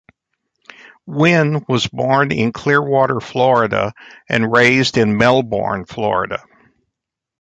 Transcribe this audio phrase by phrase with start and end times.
[1.05, 3.93] Wynne was born in Clearwater, Florida,
[4.27, 6.43] and raised in Melbourne, Florida.